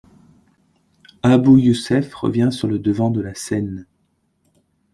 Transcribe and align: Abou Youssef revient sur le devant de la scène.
Abou 1.21 1.59
Youssef 1.59 2.11
revient 2.15 2.49
sur 2.51 2.67
le 2.67 2.79
devant 2.79 3.11
de 3.11 3.21
la 3.21 3.35
scène. 3.35 3.85